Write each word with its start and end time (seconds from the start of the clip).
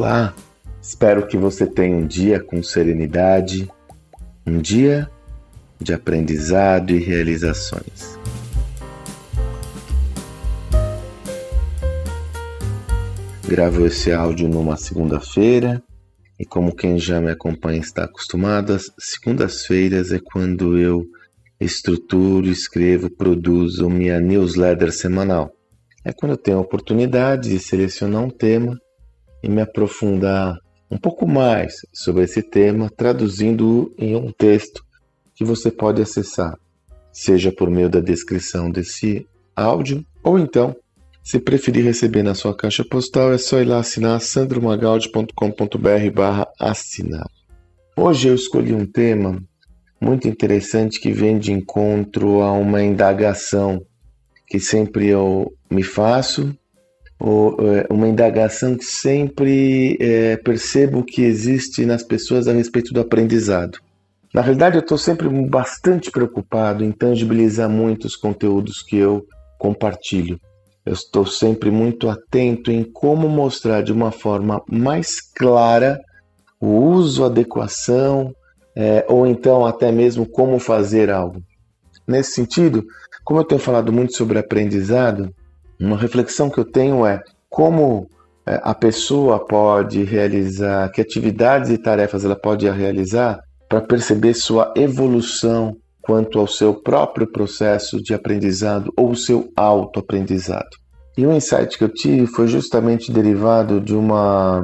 Olá! 0.00 0.34
Espero 0.80 1.26
que 1.26 1.36
você 1.36 1.66
tenha 1.66 1.94
um 1.94 2.06
dia 2.06 2.40
com 2.42 2.62
serenidade, 2.62 3.70
um 4.46 4.56
dia 4.56 5.06
de 5.78 5.92
aprendizado 5.92 6.92
e 6.92 6.98
realizações. 6.98 8.18
Gravo 13.46 13.84
esse 13.84 14.10
áudio 14.10 14.48
numa 14.48 14.78
segunda-feira 14.78 15.82
e, 16.38 16.46
como 16.46 16.74
quem 16.74 16.98
já 16.98 17.20
me 17.20 17.30
acompanha 17.30 17.80
está 17.80 18.04
acostumado, 18.04 18.72
as 18.72 18.90
segundas-feiras 18.98 20.12
é 20.12 20.18
quando 20.18 20.78
eu 20.78 21.04
estruturo, 21.60 22.46
escrevo, 22.46 23.10
produzo 23.10 23.90
minha 23.90 24.18
newsletter 24.18 24.92
semanal. 24.92 25.52
É 26.02 26.10
quando 26.10 26.32
eu 26.32 26.38
tenho 26.38 26.56
a 26.56 26.62
oportunidade 26.62 27.50
de 27.50 27.58
selecionar 27.58 28.22
um 28.22 28.30
tema 28.30 28.80
e 29.42 29.48
me 29.48 29.60
aprofundar 29.60 30.56
um 30.90 30.98
pouco 30.98 31.26
mais 31.26 31.74
sobre 31.92 32.24
esse 32.24 32.42
tema, 32.42 32.90
traduzindo-o 32.90 33.92
em 33.96 34.16
um 34.16 34.32
texto 34.32 34.84
que 35.34 35.44
você 35.44 35.70
pode 35.70 36.02
acessar, 36.02 36.58
seja 37.12 37.52
por 37.52 37.70
meio 37.70 37.88
da 37.88 38.00
descrição 38.00 38.70
desse 38.70 39.26
áudio 39.54 40.04
ou 40.22 40.38
então, 40.38 40.76
se 41.22 41.38
preferir 41.38 41.84
receber 41.84 42.22
na 42.22 42.34
sua 42.34 42.56
caixa 42.56 42.84
postal, 42.84 43.32
é 43.32 43.38
só 43.38 43.60
ir 43.60 43.66
lá 43.66 43.78
assinar 43.78 44.20
sandromagaldi.com.br 44.20 46.10
barra 46.14 46.48
assinar. 46.58 47.26
Hoje 47.96 48.28
eu 48.28 48.34
escolhi 48.34 48.72
um 48.72 48.86
tema 48.86 49.40
muito 50.00 50.26
interessante 50.26 50.98
que 50.98 51.12
vem 51.12 51.38
de 51.38 51.52
encontro 51.52 52.40
a 52.40 52.52
uma 52.52 52.82
indagação 52.82 53.84
que 54.46 54.58
sempre 54.58 55.06
eu 55.06 55.52
me 55.70 55.82
faço, 55.82 56.56
uma 57.90 58.08
indagação 58.08 58.74
que 58.76 58.84
sempre 58.84 59.98
é, 60.00 60.36
percebo 60.38 61.04
que 61.04 61.22
existe 61.22 61.84
nas 61.84 62.02
pessoas 62.02 62.48
a 62.48 62.52
respeito 62.52 62.94
do 62.94 63.00
aprendizado. 63.00 63.78
Na 64.32 64.40
realidade, 64.40 64.76
eu 64.76 64.80
estou 64.80 64.96
sempre 64.96 65.28
bastante 65.28 66.10
preocupado 66.10 66.84
em 66.84 66.92
tangibilizar 66.92 67.68
muitos 67.68 68.16
conteúdos 68.16 68.80
que 68.82 68.96
eu 68.96 69.26
compartilho. 69.58 70.40
Eu 70.86 70.94
estou 70.94 71.26
sempre 71.26 71.70
muito 71.70 72.08
atento 72.08 72.70
em 72.70 72.82
como 72.82 73.28
mostrar 73.28 73.82
de 73.82 73.92
uma 73.92 74.10
forma 74.10 74.62
mais 74.70 75.20
clara 75.20 76.00
o 76.58 76.68
uso, 76.68 77.24
adequação, 77.24 78.32
é, 78.74 79.04
ou 79.08 79.26
então 79.26 79.66
até 79.66 79.92
mesmo 79.92 80.24
como 80.24 80.58
fazer 80.58 81.10
algo. 81.10 81.42
Nesse 82.06 82.32
sentido, 82.32 82.84
como 83.24 83.40
eu 83.40 83.44
tenho 83.44 83.60
falado 83.60 83.92
muito 83.92 84.16
sobre 84.16 84.38
aprendizado, 84.38 85.34
uma 85.80 85.96
reflexão 85.96 86.50
que 86.50 86.58
eu 86.58 86.64
tenho 86.64 87.06
é 87.06 87.22
como 87.48 88.08
é, 88.46 88.60
a 88.62 88.74
pessoa 88.74 89.44
pode 89.44 90.04
realizar, 90.04 90.90
que 90.90 91.00
atividades 91.00 91.70
e 91.70 91.78
tarefas 91.78 92.24
ela 92.24 92.36
pode 92.36 92.68
realizar 92.68 93.40
para 93.68 93.80
perceber 93.80 94.34
sua 94.34 94.72
evolução 94.76 95.76
quanto 96.02 96.38
ao 96.38 96.46
seu 96.46 96.74
próprio 96.74 97.26
processo 97.26 98.02
de 98.02 98.12
aprendizado 98.12 98.92
ou 98.96 99.14
seu 99.14 99.50
autoaprendizado. 99.56 100.68
E 101.16 101.26
o 101.26 101.32
insight 101.32 101.76
que 101.76 101.84
eu 101.84 101.88
tive 101.88 102.26
foi 102.26 102.46
justamente 102.46 103.12
derivado 103.12 103.80
de 103.80 103.94
uma 103.94 104.62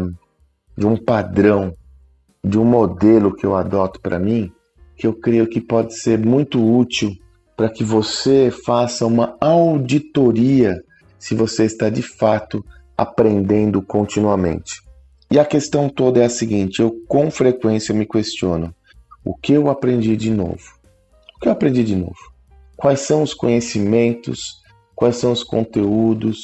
de 0.76 0.86
um 0.86 0.96
padrão 0.96 1.74
de 2.44 2.58
um 2.58 2.64
modelo 2.64 3.34
que 3.34 3.44
eu 3.44 3.56
adoto 3.56 4.00
para 4.00 4.18
mim, 4.18 4.52
que 4.96 5.06
eu 5.06 5.14
creio 5.14 5.48
que 5.48 5.60
pode 5.60 5.98
ser 5.98 6.18
muito 6.18 6.62
útil 6.62 7.10
para 7.56 7.68
que 7.68 7.82
você 7.82 8.50
faça 8.50 9.06
uma 9.06 9.36
auditoria 9.40 10.76
se 11.18 11.34
você 11.34 11.64
está 11.64 11.88
de 11.88 12.02
fato 12.02 12.64
aprendendo 12.96 13.82
continuamente. 13.82 14.82
E 15.30 15.38
a 15.38 15.44
questão 15.44 15.88
toda 15.88 16.20
é 16.20 16.24
a 16.24 16.30
seguinte: 16.30 16.80
eu 16.80 16.92
com 17.06 17.30
frequência 17.30 17.94
me 17.94 18.06
questiono 18.06 18.74
o 19.24 19.34
que 19.34 19.52
eu 19.52 19.68
aprendi 19.68 20.16
de 20.16 20.30
novo? 20.30 20.78
O 21.36 21.40
que 21.40 21.48
eu 21.48 21.52
aprendi 21.52 21.82
de 21.82 21.96
novo? 21.96 22.16
Quais 22.76 23.00
são 23.00 23.22
os 23.22 23.34
conhecimentos? 23.34 24.62
Quais 24.94 25.16
são 25.16 25.32
os 25.32 25.42
conteúdos? 25.42 26.38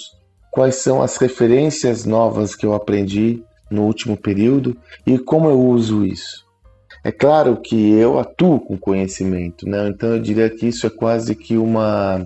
Quais 0.51 0.77
são 0.77 1.01
as 1.01 1.17
referências 1.17 2.05
novas 2.05 2.55
que 2.55 2.67
eu 2.67 2.75
aprendi 2.75 3.43
no 3.73 3.85
último 3.85 4.17
período 4.17 4.77
e 5.07 5.19
como 5.19 5.49
eu 5.49 5.61
uso 5.61 6.05
isso. 6.05 6.47
É 7.03 7.11
claro 7.11 7.57
que 7.57 7.93
eu 7.93 8.21
atuo 8.21 8.61
com 8.61 8.79
conhecimento, 8.79 9.69
né? 9.69 9.89
então 9.89 10.11
eu 10.11 10.21
diria 10.21 10.49
que 10.49 10.69
isso 10.69 10.87
é 10.87 10.91
quase 10.91 11.35
que 11.35 11.57
uma, 11.57 12.25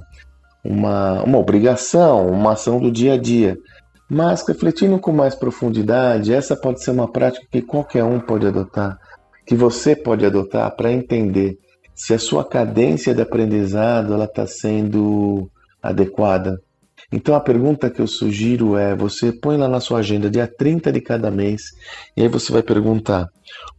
uma, 0.68 1.22
uma 1.22 1.38
obrigação, 1.38 2.28
uma 2.28 2.52
ação 2.52 2.80
do 2.80 2.90
dia 2.90 3.14
a 3.14 3.16
dia. 3.16 3.56
Mas 4.08 4.46
refletindo 4.46 4.98
com 4.98 5.12
mais 5.12 5.34
profundidade, 5.34 6.32
essa 6.32 6.56
pode 6.56 6.82
ser 6.82 6.92
uma 6.92 7.10
prática 7.10 7.46
que 7.50 7.62
qualquer 7.62 8.04
um 8.04 8.20
pode 8.20 8.46
adotar, 8.46 8.98
que 9.44 9.54
você 9.54 9.96
pode 9.96 10.24
adotar 10.24 10.74
para 10.76 10.92
entender 10.92 11.58
se 11.94 12.14
a 12.14 12.18
sua 12.18 12.44
cadência 12.44 13.14
de 13.14 13.22
aprendizado 13.22 14.12
ela 14.14 14.26
está 14.26 14.46
sendo 14.46 15.50
adequada, 15.82 16.60
então 17.12 17.34
a 17.34 17.40
pergunta 17.40 17.90
que 17.90 18.00
eu 18.00 18.06
sugiro 18.06 18.76
é: 18.76 18.94
você 18.94 19.32
põe 19.32 19.56
lá 19.56 19.68
na 19.68 19.80
sua 19.80 20.00
agenda 20.00 20.30
dia 20.30 20.46
30 20.46 20.92
de 20.92 21.00
cada 21.00 21.30
mês 21.30 21.62
e 22.16 22.22
aí 22.22 22.28
você 22.28 22.52
vai 22.52 22.62
perguntar 22.62 23.28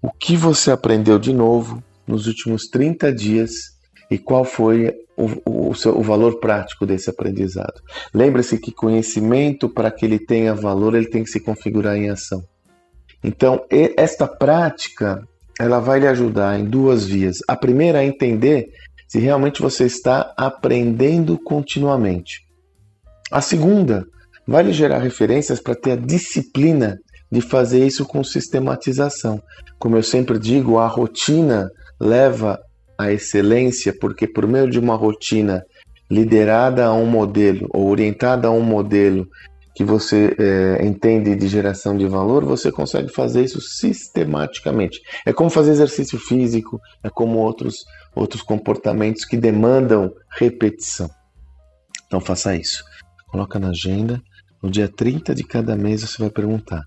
o 0.02 0.09
que 0.12 0.38
você 0.38 0.72
aprendeu 0.72 1.19
de 1.19 1.34
novo 1.34 1.84
nos 2.08 2.28
últimos 2.28 2.68
30 2.68 3.12
dias 3.12 3.77
e 4.09 4.18
qual 4.18 4.44
foi 4.44 4.94
o, 5.18 5.69
o, 5.69 5.75
seu, 5.75 5.97
o 5.97 6.03
valor 6.03 6.40
prático 6.40 6.85
desse 6.85 7.09
aprendizado. 7.09 7.81
Lembre-se 8.13 8.59
que 8.59 8.72
conhecimento, 8.72 9.68
para 9.68 9.91
que 9.91 10.06
ele 10.06 10.19
tenha 10.19 10.53
valor, 10.53 10.95
ele 10.95 11.09
tem 11.09 11.23
que 11.23 11.29
se 11.29 11.40
configurar 11.40 11.97
em 11.97 12.09
ação. 12.09 12.44
Então, 13.23 13.66
esta 13.97 14.28
prática 14.28 15.22
ela 15.59 15.79
vai 15.79 16.00
lhe 16.00 16.07
ajudar 16.07 16.59
em 16.59 16.66
duas 16.66 17.06
vias. 17.06 17.38
A 17.47 17.56
primeira 17.56 18.03
é 18.03 18.06
entender 18.06 18.68
se 19.07 19.19
realmente 19.19 19.62
você 19.62 19.85
está 19.85 20.34
aprendendo 20.38 21.38
continuamente. 21.38 22.41
A 23.31 23.41
segunda 23.41 24.06
vai 24.47 24.63
lhe 24.63 24.72
gerar 24.72 25.00
referências 25.00 25.59
para 25.59 25.75
ter 25.75 25.91
a 25.91 25.95
disciplina 25.95 26.97
de 27.31 27.41
fazer 27.41 27.85
isso 27.85 28.06
com 28.06 28.24
sistematização. 28.24 29.41
Como 29.79 29.97
eu 29.97 30.03
sempre 30.03 30.38
digo, 30.38 30.78
a 30.78 30.88
rotina 30.88 31.69
leva 32.00 32.59
à 32.97 33.12
excelência, 33.12 33.94
porque 34.00 34.28
por 34.28 34.47
meio 34.47 34.69
de 34.69 34.80
uma 34.80 34.96
rotina 34.96 35.63
liderada 36.09 36.85
a 36.85 36.94
um 36.94 37.06
modelo 37.06 37.68
ou 37.72 37.90
orientada 37.90 38.47
a 38.47 38.52
um 38.52 38.62
modelo 38.62 39.28
que 39.75 39.84
você 39.84 40.35
é, 40.40 40.84
entende 40.84 41.36
de 41.36 41.47
geração 41.47 41.96
de 41.96 42.07
valor, 42.07 42.44
você 42.44 42.72
consegue 42.72 43.09
fazer 43.09 43.44
isso 43.44 43.62
sistematicamente. 43.62 45.00
É 45.24 45.31
como 45.31 45.52
fazer 45.52 45.69
exercício 45.69 46.18
físico, 46.18 46.80
é 47.03 47.12
como 47.12 47.38
outros, 47.38 47.86
outros 48.16 48.41
comportamentos 48.41 49.24
que 49.24 49.38
demandam 49.38 50.12
repetição. 50.31 51.07
Então 52.07 52.19
faça 52.19 52.56
isso. 52.56 52.84
Coloca 53.28 53.59
na 53.59 53.69
agenda. 53.69 54.19
No 54.63 54.72
dia 54.72 54.90
30 54.90 55.36
de 55.36 55.44
cada 55.44 55.75
mês 55.75 56.02
você 56.02 56.18
vai 56.18 56.31
perguntar 56.31 56.81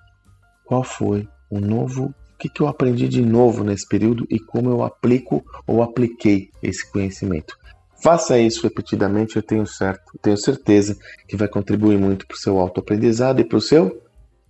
qual 0.65 0.83
foi 0.83 1.29
o 1.49 1.61
novo, 1.61 2.13
que, 2.41 2.49
que 2.49 2.63
eu 2.63 2.67
aprendi 2.67 3.07
de 3.07 3.21
novo 3.21 3.63
nesse 3.63 3.87
período 3.87 4.27
e 4.31 4.39
como 4.39 4.71
eu 4.71 4.83
aplico 4.83 5.45
ou 5.67 5.83
apliquei 5.83 6.49
esse 6.63 6.91
conhecimento. 6.91 7.55
Faça 8.03 8.39
isso 8.39 8.63
repetidamente, 8.63 9.37
eu 9.37 9.43
tenho 9.43 9.67
certo, 9.67 10.19
tenho 10.23 10.39
certeza 10.39 10.97
que 11.29 11.37
vai 11.37 11.47
contribuir 11.47 11.99
muito 11.99 12.27
para 12.27 12.35
o 12.35 12.39
seu 12.39 12.59
autoaprendizado 12.59 13.43
e 13.43 13.45
para 13.45 13.59
o 13.59 13.61
seu 13.61 14.03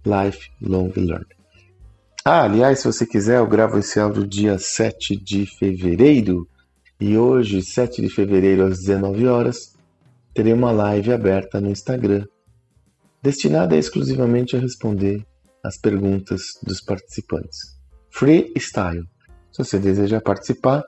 lifelong 0.05 0.93
learning. 0.97 1.41
Ah, 2.25 2.45
aliás, 2.45 2.79
se 2.79 2.87
você 2.87 3.05
quiser, 3.05 3.39
eu 3.39 3.47
gravo 3.47 3.79
esse 3.79 3.99
áudio 3.99 4.25
dia 4.25 4.57
7 4.57 5.17
de 5.17 5.47
fevereiro. 5.47 6.47
E 7.01 7.17
hoje, 7.17 7.63
7 7.63 8.03
de 8.03 8.11
fevereiro, 8.11 8.67
às 8.67 8.79
19 8.79 9.27
horas, 9.27 9.75
terei 10.35 10.53
uma 10.53 10.71
live 10.71 11.13
aberta 11.13 11.61
no 11.61 11.71
Instagram, 11.71 12.27
destinada 13.23 13.75
exclusivamente 13.75 14.55
a 14.55 14.61
responder 14.61 15.25
as 15.65 15.79
perguntas 15.79 16.43
dos 16.63 16.81
participantes. 16.81 17.80
Freestyle. 18.11 19.05
Se 19.53 19.65
você 19.65 19.79
deseja 19.79 20.21
participar, 20.21 20.83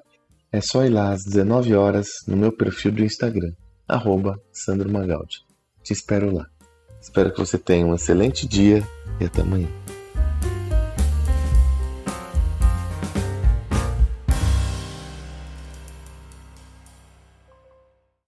é 0.52 0.60
só 0.60 0.84
ir 0.84 0.90
lá 0.90 1.12
às 1.12 1.24
19 1.24 1.74
horas 1.74 2.08
no 2.26 2.36
meu 2.36 2.52
perfil 2.52 2.92
do 2.92 3.04
Instagram, 3.04 3.52
arroba 3.88 4.38
Sandro 4.52 4.90
Magaldi. 4.90 5.38
Te 5.82 5.92
espero 5.92 6.32
lá. 6.34 6.46
Espero 7.00 7.32
que 7.32 7.38
você 7.38 7.58
tenha 7.58 7.86
um 7.86 7.94
excelente 7.94 8.46
dia 8.46 8.86
e 9.20 9.24
até 9.24 9.42
amanhã. 9.42 9.81